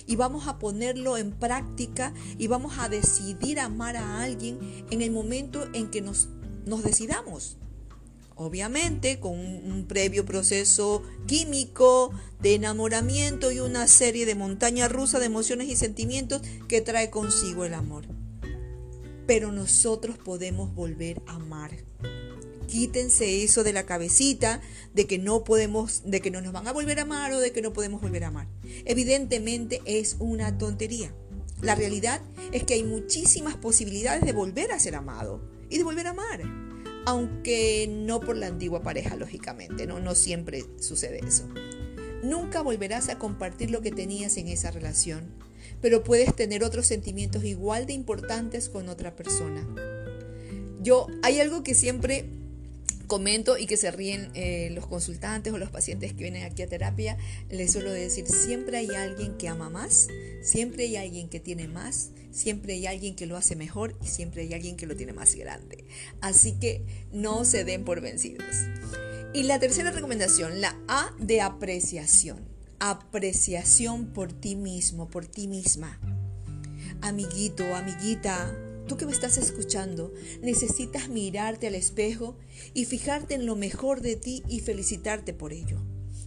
y 0.06 0.16
vamos 0.16 0.46
a 0.46 0.58
ponerlo 0.58 1.16
en 1.16 1.32
práctica 1.32 2.14
y 2.38 2.46
vamos 2.46 2.78
a 2.78 2.88
decidir 2.88 3.58
amar 3.58 3.96
a 3.96 4.22
alguien 4.22 4.58
en 4.90 5.02
el 5.02 5.10
momento 5.10 5.68
en 5.74 5.90
que 5.90 6.00
nos, 6.00 6.28
nos 6.66 6.82
decidamos 6.82 7.56
obviamente 8.38 9.18
con 9.18 9.32
un, 9.32 9.84
previo 9.88 10.24
proceso 10.24 11.02
químico 11.26 12.12
de 12.40 12.54
enamoramiento 12.54 13.50
y 13.50 13.58
una 13.58 13.88
serie 13.88 14.26
de 14.26 14.36
montaña 14.36 14.86
rusa 14.86 15.18
de 15.18 15.26
emociones 15.26 15.68
y 15.68 15.74
sentimientos 15.74 16.42
que 16.68 16.80
trae 16.80 17.10
consigo 17.10 17.64
el 17.64 17.74
amor. 17.74 18.04
Pero 19.28 19.52
nosotros 19.52 20.18
podemos 20.18 20.74
volver 20.74 21.22
a 21.28 21.36
amar. 21.36 21.70
Quítense 22.66 23.44
eso 23.44 23.62
de 23.62 23.72
la 23.72 23.86
cabecita 23.86 24.60
de 24.92 25.06
que 25.06 25.18
no 25.18 25.44
podemos, 25.44 26.02
de 26.04 26.20
que 26.20 26.32
no 26.32 26.40
nos 26.40 26.52
van 26.52 26.66
a 26.66 26.72
volver 26.72 26.98
a 26.98 27.02
amar 27.02 27.32
o 27.32 27.38
de 27.38 27.52
que 27.52 27.62
no 27.62 27.72
podemos 27.72 28.00
volver 28.02 28.24
a 28.24 28.28
amar. 28.28 28.48
Evidentemente 28.84 29.80
es 29.84 30.16
una 30.18 30.58
tontería. 30.58 31.14
La 31.62 31.76
realidad 31.76 32.20
es 32.50 32.64
que 32.64 32.74
hay 32.74 32.82
muchísimas 32.82 33.54
posibilidades 33.56 34.24
de 34.24 34.32
volver 34.32 34.72
a 34.72 34.80
ser 34.80 34.96
amado 34.96 35.40
y 35.70 35.78
de 35.78 35.84
volver 35.84 36.08
a 36.08 36.10
amar 36.10 36.68
aunque 37.08 37.88
no 37.90 38.20
por 38.20 38.36
la 38.36 38.48
antigua 38.48 38.82
pareja, 38.82 39.16
lógicamente, 39.16 39.86
no, 39.86 39.98
no 39.98 40.14
siempre 40.14 40.66
sucede 40.78 41.20
eso. 41.26 41.48
Nunca 42.22 42.60
volverás 42.60 43.08
a 43.08 43.18
compartir 43.18 43.70
lo 43.70 43.80
que 43.80 43.90
tenías 43.90 44.36
en 44.36 44.48
esa 44.48 44.70
relación, 44.70 45.32
pero 45.80 46.04
puedes 46.04 46.34
tener 46.34 46.64
otros 46.64 46.86
sentimientos 46.86 47.44
igual 47.44 47.86
de 47.86 47.92
importantes 47.92 48.68
con 48.68 48.88
otra 48.88 49.14
persona. 49.16 49.66
Yo, 50.80 51.06
hay 51.22 51.40
algo 51.40 51.62
que 51.62 51.74
siempre 51.74 52.26
comento 53.08 53.58
y 53.58 53.66
que 53.66 53.76
se 53.76 53.90
ríen 53.90 54.30
eh, 54.34 54.70
los 54.72 54.86
consultantes 54.86 55.52
o 55.52 55.58
los 55.58 55.70
pacientes 55.70 56.12
que 56.12 56.22
vienen 56.22 56.44
aquí 56.44 56.62
a 56.62 56.68
terapia, 56.68 57.16
les 57.50 57.72
suelo 57.72 57.90
decir, 57.90 58.26
siempre 58.26 58.76
hay 58.76 58.90
alguien 58.94 59.36
que 59.36 59.48
ama 59.48 59.70
más, 59.70 60.06
siempre 60.42 60.84
hay 60.84 60.96
alguien 60.96 61.28
que 61.28 61.40
tiene 61.40 61.66
más, 61.66 62.10
siempre 62.30 62.74
hay 62.74 62.86
alguien 62.86 63.16
que 63.16 63.26
lo 63.26 63.36
hace 63.36 63.56
mejor 63.56 63.96
y 64.04 64.06
siempre 64.06 64.42
hay 64.42 64.54
alguien 64.54 64.76
que 64.76 64.86
lo 64.86 64.94
tiene 64.94 65.12
más 65.12 65.34
grande. 65.34 65.84
Así 66.20 66.52
que 66.52 66.84
no 67.10 67.44
se 67.44 67.64
den 67.64 67.84
por 67.84 68.00
vencidos. 68.00 68.54
Y 69.34 69.42
la 69.42 69.58
tercera 69.58 69.90
recomendación, 69.90 70.60
la 70.60 70.78
A 70.86 71.12
de 71.18 71.40
apreciación. 71.40 72.57
Apreciación 72.80 74.06
por 74.06 74.32
ti 74.32 74.54
mismo, 74.54 75.10
por 75.10 75.26
ti 75.26 75.48
misma. 75.48 75.98
Amiguito, 77.00 77.64
amiguita, 77.74 78.54
tú 78.86 78.96
que 78.96 79.04
me 79.04 79.10
estás 79.10 79.36
escuchando, 79.36 80.12
necesitas 80.42 81.08
mirarte 81.08 81.66
al 81.66 81.74
espejo 81.74 82.36
y 82.74 82.84
fijarte 82.84 83.34
en 83.34 83.46
lo 83.46 83.56
mejor 83.56 84.00
de 84.00 84.14
ti 84.14 84.44
y 84.48 84.60
felicitarte 84.60 85.34
por 85.34 85.52
ello. 85.52 85.82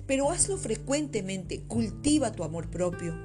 Pero 0.08 0.30
hazlo 0.30 0.58
frecuentemente, 0.58 1.62
cultiva 1.62 2.34
tu 2.34 2.44
amor 2.44 2.70
propio. 2.70 3.16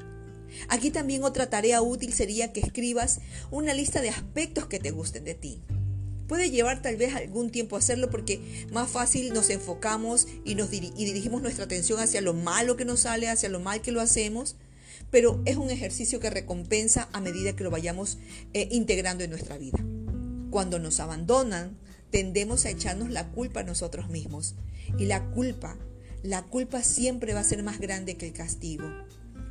Aquí 0.68 0.92
también 0.92 1.25
otra 1.25 1.50
tarea 1.50 1.83
útil 1.83 2.12
sería 2.12 2.52
que 2.52 2.61
escribas 2.61 3.18
una 3.50 3.75
lista 3.75 4.02
de 4.02 4.11
aspectos 4.11 4.66
que 4.66 4.78
te 4.78 4.92
gusten 4.92 5.25
de 5.25 5.35
ti. 5.35 5.62
Puede 6.26 6.50
llevar 6.50 6.83
tal 6.83 6.97
vez 6.97 7.14
algún 7.14 7.50
tiempo 7.50 7.76
hacerlo 7.76 8.11
porque 8.11 8.66
más 8.73 8.90
fácil 8.90 9.33
nos 9.33 9.50
enfocamos 9.50 10.26
y, 10.45 10.54
nos 10.54 10.71
dirigimos 10.71 11.42
nuestra 11.42 11.64
atención 11.64 12.00
hacia 12.00 12.21
lo 12.21 12.35
malo 12.35 12.76
que 12.76 12.85
nos 12.85 13.00
sale, 13.00 13.28
hacia 13.28 13.49
lo 13.49 13.61
mal 13.61 13.80
que 13.80 13.92
lo 13.92 14.00
hacemos, 14.00 14.56
pero 15.11 15.40
es 15.45 15.56
un 15.56 15.71
ejercicio 15.71 16.18
que 16.18 16.30
recompensa 16.30 17.09
a 17.12 17.21
medida 17.21 17.54
que 17.54 17.64
lo 17.64 17.71
vayamos 17.71 18.18
eh, 18.54 18.68
integrando 18.73 19.23
en 19.23 19.30
nuestra 19.30 19.56
vida. 19.56 19.78
Cuando 20.50 20.78
nos 20.78 21.00
abandonan, 21.00 21.78
tendemos 22.11 22.64
a 22.64 22.71
echarnos 22.71 23.11
la 23.11 23.30
culpa 23.30 23.61
a 23.61 23.64
nosotros 23.64 24.09
mismos 24.09 24.54
y 24.99 25.06
la 25.06 25.30
culpa, 25.30 25.76
la 26.23 26.42
culpa 26.42 26.83
siempre 26.83 27.35
va 27.35 27.40
a 27.40 27.45
ser 27.45 27.62
más 27.62 27.78
grande 27.78 28.16
que 28.16 28.26
el 28.26 28.33
castigo. 28.33 28.85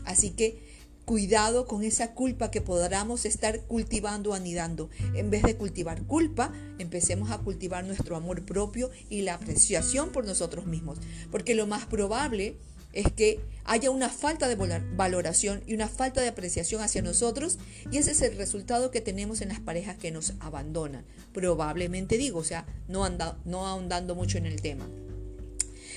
Así 0.03 0.31
que 0.31 0.74
Cuidado 1.05 1.67
con 1.67 1.83
esa 1.83 2.13
culpa 2.13 2.49
que 2.49 2.61
podamos 2.61 3.25
estar 3.25 3.61
cultivando 3.61 4.33
anidando. 4.33 4.89
En 5.13 5.29
vez 5.29 5.43
de 5.43 5.55
cultivar 5.55 6.01
culpa, 6.03 6.51
empecemos 6.79 7.29
a 7.29 7.37
cultivar 7.37 7.85
nuestro 7.85 8.15
amor 8.15 8.43
propio 8.43 8.89
y 9.07 9.21
la 9.21 9.35
apreciación 9.35 10.11
por 10.11 10.25
nosotros 10.25 10.65
mismos. 10.65 10.97
Porque 11.31 11.53
lo 11.53 11.67
más 11.67 11.85
probable 11.85 12.57
es 12.93 13.11
que 13.11 13.39
haya 13.65 13.91
una 13.91 14.09
falta 14.09 14.47
de 14.47 14.55
valoración 14.95 15.61
y 15.67 15.75
una 15.75 15.87
falta 15.87 16.21
de 16.21 16.29
apreciación 16.29 16.81
hacia 16.81 17.01
nosotros 17.01 17.59
y 17.91 17.97
ese 17.97 18.11
es 18.11 18.21
el 18.21 18.37
resultado 18.37 18.89
que 18.89 19.01
tenemos 19.01 19.41
en 19.41 19.49
las 19.49 19.59
parejas 19.59 19.97
que 19.97 20.11
nos 20.11 20.33
abandonan. 20.39 21.05
Probablemente 21.33 22.17
digo, 22.17 22.39
o 22.39 22.43
sea, 22.43 22.65
no, 22.87 23.05
anda, 23.05 23.37
no 23.45 23.67
ahondando 23.67 24.15
mucho 24.15 24.37
en 24.37 24.45
el 24.45 24.61
tema. 24.61 24.87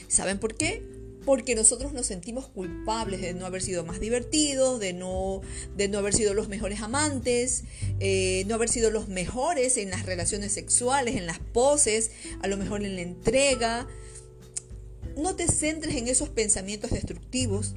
¿Saben 0.08 0.38
por 0.38 0.56
qué? 0.56 0.97
Porque 1.28 1.54
nosotros 1.54 1.92
nos 1.92 2.06
sentimos 2.06 2.48
culpables 2.48 3.20
de 3.20 3.34
no 3.34 3.44
haber 3.44 3.60
sido 3.60 3.84
más 3.84 4.00
divertidos, 4.00 4.80
de 4.80 4.94
no, 4.94 5.42
de 5.76 5.86
no 5.86 5.98
haber 5.98 6.14
sido 6.14 6.32
los 6.32 6.48
mejores 6.48 6.80
amantes, 6.80 7.64
eh, 8.00 8.44
no 8.46 8.54
haber 8.54 8.70
sido 8.70 8.90
los 8.90 9.08
mejores 9.08 9.76
en 9.76 9.90
las 9.90 10.06
relaciones 10.06 10.52
sexuales, 10.52 11.16
en 11.16 11.26
las 11.26 11.38
poses, 11.38 12.12
a 12.40 12.46
lo 12.46 12.56
mejor 12.56 12.82
en 12.82 12.96
la 12.96 13.02
entrega. 13.02 13.86
No 15.18 15.36
te 15.36 15.48
centres 15.48 15.96
en 15.96 16.08
esos 16.08 16.30
pensamientos 16.30 16.92
destructivos. 16.92 17.74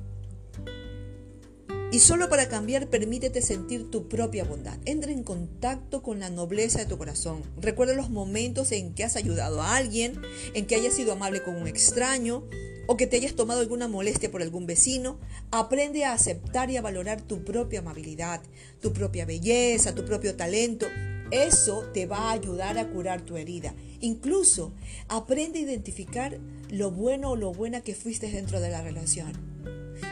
Y 1.91 1.99
solo 1.99 2.29
para 2.29 2.47
cambiar, 2.47 2.87
permítete 2.87 3.41
sentir 3.41 3.91
tu 3.91 4.07
propia 4.07 4.45
bondad. 4.45 4.77
Entra 4.85 5.11
en 5.11 5.23
contacto 5.23 6.01
con 6.01 6.21
la 6.21 6.29
nobleza 6.29 6.79
de 6.79 6.85
tu 6.85 6.97
corazón. 6.97 7.43
Recuerda 7.57 7.95
los 7.95 8.09
momentos 8.09 8.71
en 8.71 8.93
que 8.93 9.03
has 9.03 9.17
ayudado 9.17 9.61
a 9.61 9.75
alguien, 9.75 10.21
en 10.53 10.67
que 10.67 10.75
hayas 10.75 10.93
sido 10.93 11.11
amable 11.11 11.43
con 11.43 11.57
un 11.57 11.67
extraño, 11.67 12.45
o 12.87 12.97
que 12.97 13.07
te 13.07 13.17
hayas 13.17 13.35
tomado 13.35 13.61
alguna 13.61 13.87
molestia 13.87 14.31
por 14.31 14.41
algún 14.41 14.65
vecino, 14.65 15.19
aprende 15.51 16.03
a 16.03 16.13
aceptar 16.13 16.69
y 16.69 16.77
a 16.77 16.81
valorar 16.81 17.21
tu 17.21 17.43
propia 17.43 17.79
amabilidad, 17.79 18.41
tu 18.81 18.93
propia 18.93 19.25
belleza, 19.25 19.95
tu 19.95 20.05
propio 20.05 20.35
talento. 20.35 20.87
Eso 21.31 21.85
te 21.93 22.05
va 22.05 22.29
a 22.29 22.31
ayudar 22.31 22.77
a 22.77 22.89
curar 22.89 23.21
tu 23.21 23.37
herida. 23.37 23.73
Incluso 24.01 24.73
aprende 25.07 25.59
a 25.59 25.61
identificar 25.61 26.39
lo 26.69 26.91
bueno 26.91 27.31
o 27.31 27.35
lo 27.35 27.53
buena 27.53 27.81
que 27.81 27.95
fuiste 27.95 28.29
dentro 28.29 28.59
de 28.59 28.69
la 28.69 28.81
relación. 28.81 29.31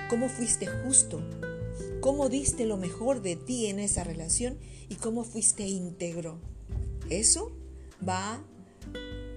Cómo 0.10 0.30
fuiste 0.30 0.68
justo, 0.68 1.22
cómo 2.00 2.30
diste 2.30 2.66
lo 2.66 2.78
mejor 2.78 3.22
de 3.22 3.36
ti 3.36 3.66
en 3.66 3.80
esa 3.80 4.04
relación 4.04 4.58
y 4.88 4.96
cómo 4.96 5.24
fuiste 5.24 5.64
íntegro. 5.64 6.40
Eso 7.10 7.52
va 8.08 8.42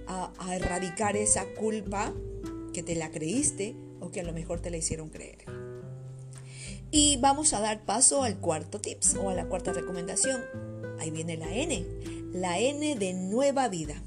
a, 0.07 0.31
a 0.37 0.55
erradicar 0.55 1.17
esa 1.17 1.45
culpa 1.55 2.13
que 2.73 2.83
te 2.83 2.95
la 2.95 3.11
creíste 3.11 3.75
o 4.01 4.11
que 4.11 4.19
a 4.19 4.23
lo 4.23 4.33
mejor 4.33 4.59
te 4.59 4.69
la 4.69 4.77
hicieron 4.77 5.09
creer. 5.09 5.45
Y 6.91 7.17
vamos 7.17 7.53
a 7.53 7.59
dar 7.59 7.85
paso 7.85 8.23
al 8.23 8.39
cuarto 8.39 8.79
tips 8.79 9.15
o 9.15 9.29
a 9.29 9.33
la 9.33 9.45
cuarta 9.45 9.73
recomendación. 9.73 10.41
Ahí 10.99 11.09
viene 11.09 11.37
la 11.37 11.51
N, 11.53 11.85
la 12.33 12.59
N 12.59 12.95
de 12.95 13.13
nueva 13.13 13.67
vida. 13.69 14.01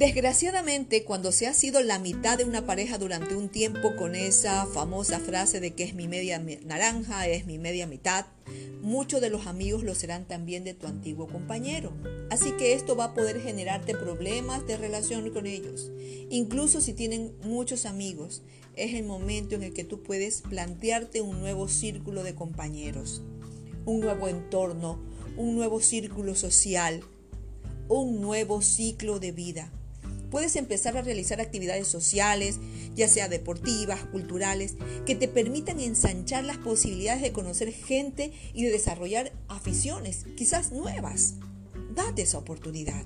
Desgraciadamente, 0.00 1.04
cuando 1.04 1.30
se 1.30 1.46
ha 1.46 1.52
sido 1.52 1.82
la 1.82 1.98
mitad 1.98 2.38
de 2.38 2.44
una 2.44 2.64
pareja 2.64 2.96
durante 2.96 3.34
un 3.34 3.50
tiempo 3.50 3.96
con 3.96 4.14
esa 4.14 4.64
famosa 4.64 5.20
frase 5.20 5.60
de 5.60 5.74
que 5.74 5.82
es 5.82 5.92
mi 5.92 6.08
media 6.08 6.42
naranja, 6.64 7.28
es 7.28 7.44
mi 7.44 7.58
media 7.58 7.86
mitad, 7.86 8.24
muchos 8.80 9.20
de 9.20 9.28
los 9.28 9.46
amigos 9.46 9.84
lo 9.84 9.94
serán 9.94 10.24
también 10.26 10.64
de 10.64 10.72
tu 10.72 10.86
antiguo 10.86 11.26
compañero. 11.26 11.92
Así 12.30 12.52
que 12.52 12.72
esto 12.72 12.96
va 12.96 13.04
a 13.04 13.14
poder 13.14 13.42
generarte 13.42 13.94
problemas 13.94 14.66
de 14.66 14.78
relación 14.78 15.28
con 15.32 15.46
ellos. 15.46 15.92
Incluso 16.30 16.80
si 16.80 16.94
tienen 16.94 17.34
muchos 17.44 17.84
amigos, 17.84 18.40
es 18.76 18.94
el 18.94 19.04
momento 19.04 19.54
en 19.54 19.64
el 19.64 19.74
que 19.74 19.84
tú 19.84 20.02
puedes 20.02 20.40
plantearte 20.40 21.20
un 21.20 21.40
nuevo 21.40 21.68
círculo 21.68 22.22
de 22.22 22.34
compañeros. 22.34 23.20
un 23.84 24.00
nuevo 24.00 24.28
entorno, 24.28 24.98
un 25.36 25.56
nuevo 25.56 25.80
círculo 25.80 26.34
social, 26.34 27.02
un 27.88 28.22
nuevo 28.22 28.62
ciclo 28.62 29.20
de 29.20 29.32
vida. 29.32 29.70
Puedes 30.30 30.56
empezar 30.56 30.96
a 30.96 31.02
realizar 31.02 31.40
actividades 31.40 31.88
sociales, 31.88 32.60
ya 32.94 33.08
sea 33.08 33.28
deportivas, 33.28 34.04
culturales, 34.06 34.76
que 35.04 35.14
te 35.14 35.28
permitan 35.28 35.80
ensanchar 35.80 36.44
las 36.44 36.58
posibilidades 36.58 37.22
de 37.22 37.32
conocer 37.32 37.72
gente 37.72 38.32
y 38.54 38.64
de 38.64 38.70
desarrollar 38.70 39.32
aficiones, 39.48 40.26
quizás 40.36 40.72
nuevas. 40.72 41.34
Date 41.94 42.22
esa 42.22 42.38
oportunidad. 42.38 43.04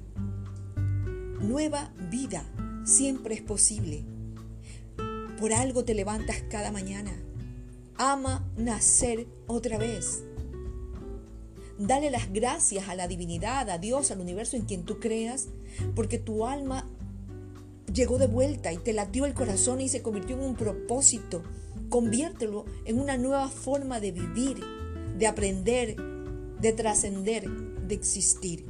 Nueva 1.40 1.92
vida 2.10 2.44
siempre 2.84 3.34
es 3.34 3.42
posible. 3.42 4.04
Por 5.40 5.52
algo 5.52 5.84
te 5.84 5.94
levantas 5.94 6.42
cada 6.50 6.70
mañana. 6.70 7.12
Ama 7.96 8.46
nacer 8.56 9.26
otra 9.46 9.78
vez. 9.78 10.22
Dale 11.78 12.10
las 12.10 12.32
gracias 12.32 12.88
a 12.88 12.94
la 12.94 13.08
divinidad, 13.08 13.68
a 13.68 13.78
Dios, 13.78 14.10
al 14.10 14.20
universo 14.20 14.56
en 14.56 14.64
quien 14.64 14.84
tú 14.84 15.00
creas, 15.00 15.48
porque 15.96 16.18
tu 16.18 16.46
alma 16.46 16.88
llegó 17.92 18.18
de 18.18 18.26
vuelta 18.26 18.72
y 18.72 18.78
te 18.78 18.92
latió 18.92 19.24
el 19.26 19.34
corazón 19.34 19.80
y 19.80 19.88
se 19.88 20.02
convirtió 20.02 20.36
en 20.36 20.42
un 20.42 20.54
propósito. 20.56 21.42
Conviértelo 21.88 22.64
en 22.84 22.98
una 22.98 23.16
nueva 23.16 23.48
forma 23.48 24.00
de 24.00 24.12
vivir, 24.12 24.60
de 25.18 25.26
aprender, 25.26 25.96
de 26.60 26.72
trascender, 26.72 27.48
de 27.48 27.94
existir. 27.94 28.64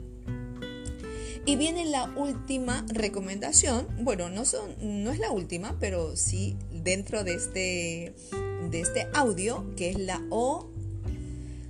Y 1.46 1.56
viene 1.56 1.84
la 1.84 2.10
última 2.16 2.86
recomendación. 2.88 3.86
Bueno, 4.00 4.30
no, 4.30 4.44
no 4.80 5.10
es 5.10 5.18
la 5.18 5.30
última, 5.30 5.76
pero 5.78 6.16
sí 6.16 6.56
dentro 6.72 7.22
de 7.22 7.34
este, 7.34 8.14
de 8.70 8.80
este 8.80 9.06
audio, 9.12 9.64
que 9.76 9.90
es 9.90 9.98
la 9.98 10.22
O 10.30 10.70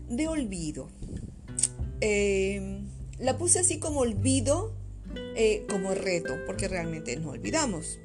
de 0.08 0.28
olvido. 0.28 0.88
Eh, 2.00 2.82
la 3.18 3.36
puse 3.36 3.60
así 3.60 3.78
como 3.78 4.00
olvido, 4.00 4.74
eh, 5.36 5.66
como 5.68 5.94
reto, 5.94 6.36
porque 6.46 6.68
realmente 6.68 7.16
no 7.16 7.30
olvidamos. 7.30 7.98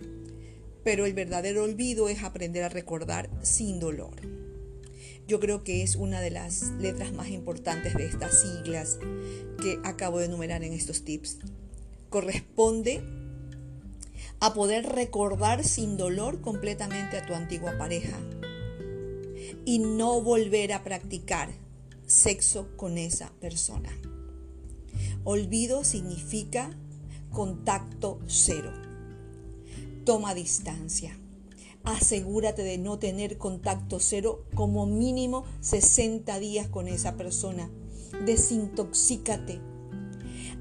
Pero 0.83 1.05
el 1.05 1.13
verdadero 1.13 1.63
olvido 1.63 2.09
es 2.09 2.24
aprender 2.24 2.63
a 2.63 2.69
recordar 2.69 3.29
sin 3.41 3.79
dolor. 3.79 4.15
Yo 5.27 5.39
creo 5.39 5.63
que 5.63 5.83
es 5.83 5.95
una 5.95 6.21
de 6.21 6.31
las 6.31 6.71
letras 6.79 7.13
más 7.13 7.29
importantes 7.29 7.93
de 7.93 8.05
estas 8.05 8.41
siglas 8.41 8.98
que 9.62 9.79
acabo 9.83 10.19
de 10.19 10.25
enumerar 10.25 10.63
en 10.63 10.74
estos 10.74 11.03
tips 11.03 11.38
corresponde 12.09 13.03
a 14.39 14.53
poder 14.53 14.88
recordar 14.88 15.63
sin 15.63 15.98
dolor 15.98 16.41
completamente 16.41 17.17
a 17.17 17.25
tu 17.25 17.33
antigua 17.33 17.77
pareja 17.77 18.17
y 19.65 19.79
no 19.79 20.21
volver 20.21 20.74
a 20.74 20.83
practicar 20.83 21.50
sexo 22.07 22.75
con 22.75 22.98
esa 22.98 23.31
persona. 23.39 23.89
Olvido 25.24 25.83
significa 25.83 26.71
contacto 27.29 28.19
cero. 28.27 28.71
Toma 30.05 30.33
distancia. 30.33 31.17
Asegúrate 31.83 32.63
de 32.63 32.77
no 32.77 33.00
tener 33.00 33.38
contacto 33.38 34.00
cero 34.00 34.45
como 34.55 34.86
mínimo 34.86 35.45
60 35.62 36.39
días 36.39 36.67
con 36.67 36.88
esa 36.88 37.15
persona. 37.15 37.69
Desintoxícate 38.25 39.62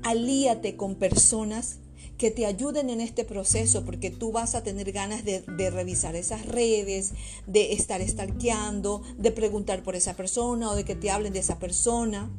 alíate 0.02 0.76
con 0.76 0.94
personas 0.94 1.78
que 2.16 2.30
te 2.32 2.46
ayuden 2.46 2.90
en 2.90 3.00
este 3.00 3.24
proceso, 3.24 3.84
porque 3.84 4.10
tú 4.10 4.32
vas 4.32 4.56
a 4.56 4.64
tener 4.64 4.90
ganas 4.90 5.24
de, 5.24 5.42
revisar 5.70 6.16
esas 6.16 6.46
redes, 6.46 7.12
de 7.46 7.72
estar 7.72 8.06
stalkeando, 8.06 9.02
de 9.16 9.30
preguntar 9.30 9.84
por 9.84 9.94
esa 9.94 10.14
persona 10.14 10.70
o 10.70 10.74
de 10.74 10.84
que 10.84 10.96
te 10.96 11.10
hablen 11.10 11.32
de 11.32 11.38
esa 11.38 11.60
persona. 11.60 12.30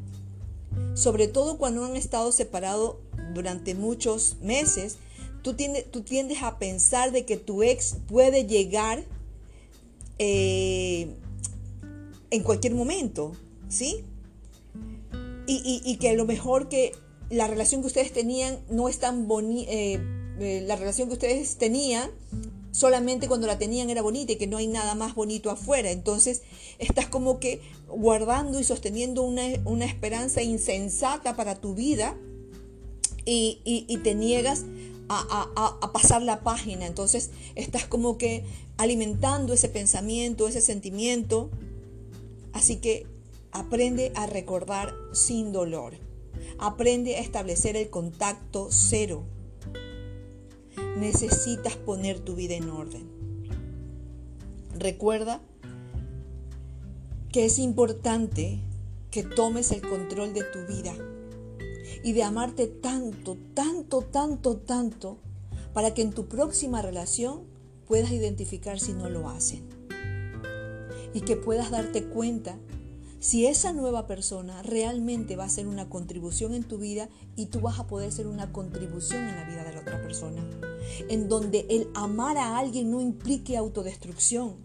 Sobre 0.96 1.30
todo 1.30 1.58
cuando 1.58 1.86
han 1.86 1.96
estado 1.96 2.34
separados 2.34 2.98
durante 3.34 3.76
muchos 3.76 4.38
meses, 4.42 4.98
tú, 5.42 5.56
tú 5.92 6.02
tiendes 6.02 6.42
a 6.42 6.60
pensar 6.60 7.12
de 7.12 7.26
que 7.26 7.38
tu 7.38 7.64
ex 7.64 7.98
puede 8.08 8.46
llegar 8.46 9.04
eh, 10.18 11.08
en 12.32 12.44
cualquier 12.44 12.76
momento, 12.76 13.34
¿sí? 13.70 14.04
Y, 15.48 15.82
y, 15.84 15.98
que 15.98 16.16
lo 16.16 16.26
mejor 16.26 16.70
que 16.70 16.92
la 17.32 17.48
relación 17.48 17.82
que 17.82 17.88
ustedes 17.88 18.14
tenían 18.14 18.60
no 18.70 18.88
es 18.88 19.00
tan 19.00 19.28
bonita, 19.28 19.72
eh, 19.72 20.00
eh, 20.40 20.64
la 20.66 20.76
relación 20.76 21.08
que 21.08 21.14
ustedes 21.14 21.58
tenían 21.58 22.12
solamente 22.72 23.28
cuando 23.28 23.48
la 23.48 23.58
tenían 23.58 23.90
era 23.90 24.02
bonita 24.02 24.34
y 24.34 24.36
que 24.38 24.48
no 24.48 24.58
hay 24.58 24.68
nada 24.68 24.96
más 24.96 25.16
bonito 25.16 25.50
afuera. 25.50 25.92
Entonces 25.92 26.44
estás 26.78 27.08
como 27.08 27.40
que 27.40 27.62
guardando 27.88 28.60
y 28.60 28.64
sosteniendo 28.64 29.24
una, 29.24 29.86
esperanza 29.86 30.42
insensata 30.42 31.36
para 31.36 31.56
tu 31.56 31.76
vida 31.76 32.16
y, 33.30 33.98
te 34.04 34.16
niegas 34.16 34.66
a, 35.08 35.78
a, 35.82 35.92
pasar 35.92 36.22
la 36.22 36.42
página. 36.42 36.86
Entonces 36.86 37.32
estás 37.56 37.86
como 37.86 38.18
que 38.18 38.44
alimentando 38.78 39.54
ese 39.54 39.70
pensamiento, 39.70 40.48
ese 40.48 40.62
sentimiento. 40.62 41.50
Así 42.54 42.78
que 42.78 43.06
aprende 43.52 44.12
a 44.16 44.26
recordar 44.26 44.94
sin 45.12 45.52
dolor. 45.52 45.94
Aprende 46.58 47.18
a 47.18 47.20
establecer 47.20 47.76
el 47.76 47.90
contacto 47.90 48.70
cero. 48.72 49.24
Necesitas 50.98 51.76
poner 51.76 52.20
tu 52.20 52.36
vida 52.36 52.56
en 52.56 52.70
orden. 52.70 53.08
Recuerda 54.78 55.42
que 57.32 57.46
es 57.46 57.60
importante 57.60 58.60
que 59.12 59.24
tomes 59.24 59.72
el 59.72 59.82
control 59.82 60.34
de 60.34 60.44
tu 60.44 60.66
vida 60.68 60.96
y 62.04 62.14
de 62.14 62.24
amarte 62.24 62.68
tanto, 62.68 63.38
tanto, 63.54 64.02
tanto, 64.02 64.58
tanto, 64.58 65.18
para 65.74 65.94
que 65.94 66.02
en 66.02 66.12
tu 66.12 66.28
próxima 66.28 66.82
relación 66.82 67.44
puedas 67.88 68.12
identificar 68.12 68.80
si 68.80 68.94
no 68.94 69.10
lo 69.10 69.30
hacen. 69.30 69.68
Y 71.14 71.22
que 71.22 71.36
puedas 71.36 71.72
darte 71.72 72.06
cuenta 72.06 72.58
si 73.20 73.48
esa 73.48 73.74
nueva 73.74 74.08
persona 74.08 74.62
realmente 74.64 75.36
va 75.36 75.44
a 75.44 75.50
ser 75.50 75.68
una 75.68 75.90
contribución 75.90 76.54
en 76.54 76.64
tu 76.64 76.78
vida 76.78 77.10
y 77.36 77.48
tú 77.48 77.60
vas 77.60 77.80
a 77.80 77.88
poder 77.88 78.12
ser 78.12 78.28
una 78.28 78.54
contribución 78.54 79.28
en 79.28 79.36
la 79.36 79.44
vida 79.44 79.64
de 79.66 79.74
la 79.74 79.82
otra 79.82 80.02
persona. 80.02 80.48
En 81.10 81.28
donde 81.28 81.66
el 81.70 81.90
amar 81.96 82.38
a 82.38 82.58
alguien 82.58 82.92
no 82.92 83.02
implique 83.02 83.58
autodestrucción. 83.58 84.56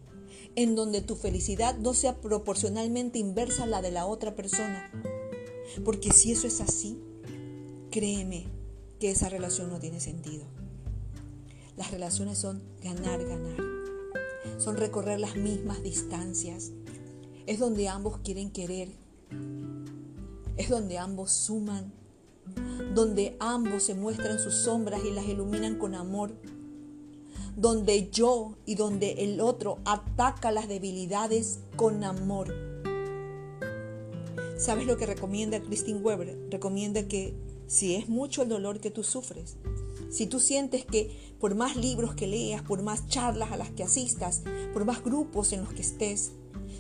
En 0.55 0.77
donde 0.77 1.01
tu 1.01 1.17
felicidad 1.17 1.77
no 1.79 1.95
sea 1.95 2.21
proporcionalmente 2.21 3.19
inversa 3.19 3.65
a 3.65 3.67
la 3.67 3.83
de 3.83 3.91
la 3.91 4.07
otra 4.07 4.37
persona. 4.37 4.89
Porque 5.85 6.13
si 6.13 6.31
eso 6.31 6.47
es 6.47 6.61
así, 6.61 7.01
créeme 7.95 8.47
que 8.99 9.13
esa 9.13 9.29
relación 9.29 9.71
no 9.71 9.79
tiene 9.79 10.01
sentido. 10.01 10.45
Las 11.77 11.93
relaciones 11.93 12.39
son 12.39 12.61
ganar, 12.83 13.25
ganar. 13.25 13.57
Son 14.59 14.77
recorrer 14.77 15.21
las 15.21 15.37
mismas 15.37 15.81
distancias 15.85 16.73
es 17.47 17.61
donde 17.61 17.89
ambos 17.89 18.19
quieren 18.19 18.51
querer. 18.51 18.89
Es 20.57 20.71
donde 20.71 20.99
ambos 20.99 21.31
suman. 21.31 21.93
Donde 22.97 23.37
ambos 23.39 23.85
se 23.85 23.95
muestran 23.95 24.41
sus 24.41 24.55
sombras 24.55 25.01
y 25.05 25.13
las 25.13 25.27
iluminan 25.27 25.79
con 25.79 25.95
amor. 25.95 26.35
Donde 27.55 28.11
yo 28.11 28.57
y 28.67 28.75
donde 28.75 29.25
el 29.25 29.41
otro 29.41 29.79
ataca 29.85 30.51
las 30.51 30.67
debilidades 30.67 31.61
con 31.77 32.03
amor. 32.03 32.53
¿Sabes 34.59 34.85
lo 34.85 34.97
que 34.97 35.07
recomienda 35.07 35.63
Christine 35.63 36.01
Weber? 36.01 36.49
Recomienda 36.51 37.07
que 37.07 37.54
si 37.67 37.95
es 37.95 38.09
mucho 38.09 38.43
el 38.43 38.49
dolor 38.49 38.81
que 38.81 38.91
tú 38.91 39.03
sufres, 39.03 39.57
si 40.11 40.27
tú 40.27 40.41
sientes 40.41 40.85
que 40.85 41.35
por 41.41 41.55
más 41.55 41.77
libros 41.77 42.15
que 42.15 42.27
leas, 42.27 42.63
por 42.63 42.83
más 42.83 43.09
charlas 43.09 43.53
a 43.53 43.57
las 43.57 43.71
que 43.71 43.83
asistas, 43.83 44.43
por 44.73 44.85
más 44.85 45.03
grupos 45.03 45.53
en 45.53 45.61
los 45.61 45.73
que 45.73 45.83
estés, 45.83 46.33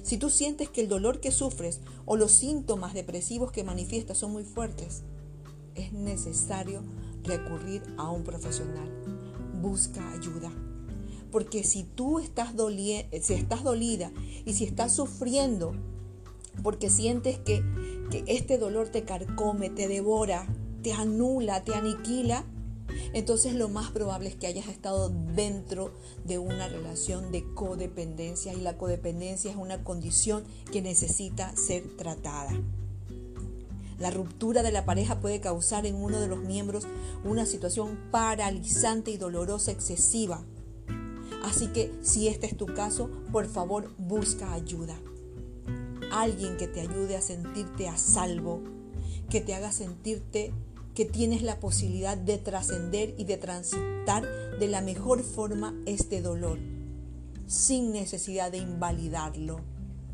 si 0.02 0.18
tú 0.18 0.30
sientes 0.30 0.68
que 0.68 0.82
el 0.82 0.88
dolor 0.88 1.20
que 1.20 1.30
sufres 1.30 1.80
o 2.04 2.16
los 2.16 2.32
síntomas 2.32 2.94
depresivos 2.94 3.50
que 3.50 3.64
manifiestas 3.64 4.18
son 4.18 4.32
muy 4.32 4.44
fuertes, 4.44 5.02
es 5.74 5.92
necesario 5.92 6.82
recurrir 7.24 7.82
a 7.96 8.10
un 8.10 8.22
profesional. 8.22 8.88
Busca 9.60 10.12
ayuda. 10.12 10.52
Porque 11.32 11.64
si 11.64 11.82
tú 11.84 12.20
estás, 12.20 12.52
si 13.22 13.34
estás 13.34 13.64
dolida 13.64 14.12
y 14.44 14.52
si 14.52 14.64
estás 14.64 14.94
sufriendo 14.94 15.74
porque 16.62 16.90
sientes 16.90 17.38
que, 17.38 17.64
que 18.10 18.24
este 18.26 18.58
dolor 18.58 18.88
te 18.88 19.04
carcome, 19.04 19.70
te 19.70 19.88
devora, 19.88 20.46
te 20.84 20.92
anula, 20.92 21.64
te 21.64 21.74
aniquila, 21.74 22.44
entonces 23.14 23.54
lo 23.54 23.68
más 23.70 23.90
probable 23.90 24.28
es 24.28 24.36
que 24.36 24.46
hayas 24.46 24.68
estado 24.68 25.08
dentro 25.34 25.92
de 26.26 26.38
una 26.38 26.68
relación 26.68 27.32
de 27.32 27.42
codependencia 27.54 28.52
y 28.52 28.60
la 28.60 28.76
codependencia 28.76 29.50
es 29.50 29.56
una 29.56 29.82
condición 29.82 30.44
que 30.70 30.82
necesita 30.82 31.56
ser 31.56 31.96
tratada. 31.96 32.52
La 33.98 34.10
ruptura 34.10 34.62
de 34.62 34.72
la 34.72 34.84
pareja 34.84 35.20
puede 35.20 35.40
causar 35.40 35.86
en 35.86 35.94
uno 35.94 36.20
de 36.20 36.28
los 36.28 36.40
miembros 36.40 36.86
una 37.24 37.46
situación 37.46 37.98
paralizante 38.10 39.10
y 39.10 39.16
dolorosa 39.16 39.70
excesiva. 39.70 40.42
Así 41.44 41.68
que 41.68 41.94
si 42.02 42.28
este 42.28 42.46
es 42.46 42.56
tu 42.58 42.66
caso, 42.66 43.08
por 43.32 43.46
favor 43.46 43.90
busca 43.96 44.52
ayuda. 44.52 45.00
alguien 46.12 46.56
que 46.58 46.68
te 46.68 46.80
ayude 46.80 47.16
a 47.16 47.22
sentirte 47.22 47.88
a 47.88 47.96
salvo, 47.96 48.62
que 49.30 49.40
te 49.40 49.54
haga 49.54 49.72
sentirte 49.72 50.52
que 50.94 51.04
tienes 51.04 51.42
la 51.42 51.58
posibilidad 51.58 52.16
de 52.16 52.38
trascender 52.38 53.14
y 53.18 53.24
de 53.24 53.36
transitar 53.36 54.58
de 54.58 54.68
la 54.68 54.80
mejor 54.80 55.22
forma 55.22 55.74
este 55.86 56.22
dolor, 56.22 56.58
sin 57.46 57.92
necesidad 57.92 58.52
de 58.52 58.58
invalidarlo, 58.58 59.60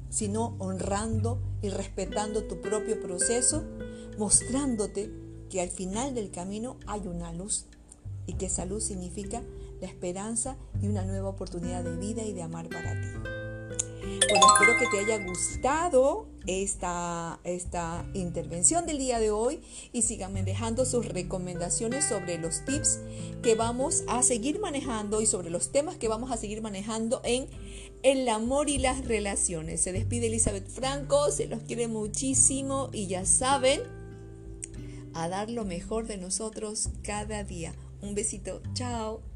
sino 0.08 0.56
honrando 0.58 1.38
y 1.62 1.68
respetando 1.68 2.44
tu 2.44 2.60
propio 2.60 3.00
proceso, 3.00 3.62
mostrándote 4.18 5.10
que 5.50 5.60
al 5.60 5.68
final 5.68 6.14
del 6.14 6.30
camino 6.30 6.76
hay 6.86 7.06
una 7.06 7.32
luz 7.32 7.66
y 8.26 8.34
que 8.34 8.46
esa 8.46 8.64
luz 8.64 8.84
significa 8.84 9.42
la 9.80 9.86
esperanza 9.86 10.56
y 10.80 10.88
una 10.88 11.04
nueva 11.04 11.28
oportunidad 11.28 11.84
de 11.84 11.96
vida 11.96 12.22
y 12.22 12.32
de 12.32 12.42
amar 12.42 12.68
para 12.68 12.92
ti. 12.92 13.08
Bueno, 14.30 14.46
espero 14.54 14.78
que 14.78 14.86
te 14.86 14.98
haya 15.00 15.24
gustado 15.24 16.26
esta, 16.46 17.40
esta 17.44 18.05
intervención 18.14 18.87
del 18.87 18.98
día 18.98 19.18
de 19.18 19.31
hoy 19.31 19.61
y 19.92 20.03
síganme 20.03 20.42
dejando 20.42 20.85
sus 20.85 21.07
recomendaciones 21.07 22.05
sobre 22.05 22.38
los 22.38 22.64
tips 22.64 23.00
que 23.42 23.55
vamos 23.55 24.05
a 24.09 24.22
seguir 24.22 24.61
manejando 24.61 25.20
y 25.20 25.26
sobre 25.26 25.50
los 25.50 25.72
temas 25.72 25.96
que 25.96 26.09
vamos 26.09 26.31
a 26.31 26.37
seguir 26.37 26.62
manejando 26.62 27.20
en 27.24 27.46
el 28.03 28.29
amor 28.29 28.68
y 28.68 28.79
las 28.79 29.05
relaciones. 29.05 29.81
Se 29.81 29.92
despide 29.92 30.26
Elizabeth 30.29 30.68
Franco, 30.68 31.31
se 31.31 31.46
los 31.46 31.62
quiere 31.62 31.88
muchísimo 31.88 32.90
y 32.92 33.07
ya 33.07 33.24
saben, 33.24 33.81
a 35.12 35.29
dar 35.29 35.50
lo 35.50 35.64
mejor 35.64 36.07
de 36.07 36.16
nosotros 36.16 36.90
cada 37.03 37.44
día. 37.44 37.74
Un 38.00 38.14
besito, 38.14 38.62
chao. 38.74 39.29